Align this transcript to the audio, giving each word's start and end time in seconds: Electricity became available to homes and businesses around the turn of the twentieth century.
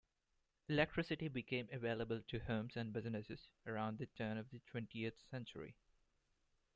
Electricity 0.67 1.27
became 1.27 1.67
available 1.71 2.23
to 2.27 2.39
homes 2.39 2.75
and 2.75 2.91
businesses 2.91 3.51
around 3.67 3.99
the 3.99 4.07
turn 4.07 4.39
of 4.39 4.49
the 4.49 4.57
twentieth 4.71 5.13
century. 5.29 5.75